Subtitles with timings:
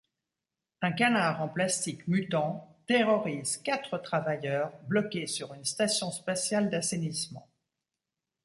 [0.81, 7.47] Un canard en plastique mutant terrorise quatre travailleurs bloqués sur une station spatiale d'assainissement.